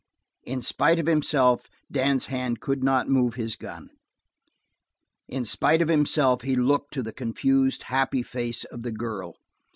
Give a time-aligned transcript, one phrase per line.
[0.45, 3.91] In spite of himself Dan's hand could not move his gun.
[5.27, 9.35] In spite of himself he looked to the confused happy face of the girl.